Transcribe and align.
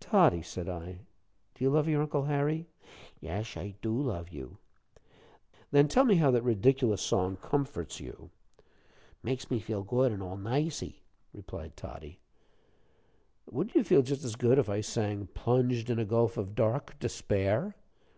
"Toddie," 0.00 0.40
said 0.40 0.70
I, 0.70 1.00
"do 1.54 1.62
you 1.62 1.68
love 1.68 1.86
your 1.86 2.00
Uncle 2.00 2.22
Harry?" 2.24 2.66
"Esh, 3.22 3.58
I 3.58 3.74
do 3.82 3.92
love 3.94 4.30
you." 4.30 4.56
"Then 5.70 5.86
tell 5.86 6.06
me 6.06 6.14
how 6.14 6.30
that 6.30 6.40
ridiculous 6.40 7.02
song 7.02 7.36
comforts 7.42 8.00
you?" 8.00 8.30
"Makes 9.22 9.50
me 9.50 9.60
feel 9.60 9.82
good, 9.82 10.12
an' 10.12 10.22
all 10.22 10.38
nicey," 10.38 11.02
replied 11.34 11.76
Toddie. 11.76 12.20
"Wouldn't 13.50 13.76
you 13.76 13.84
feel 13.84 14.00
just 14.00 14.24
as 14.24 14.34
good 14.34 14.58
if 14.58 14.70
I 14.70 14.80
sang, 14.80 15.26
'Plunged 15.34 15.90
in 15.90 15.98
a 15.98 16.06
gulf 16.06 16.38
of 16.38 16.54
dark 16.54 16.98
despair?'" 16.98 17.74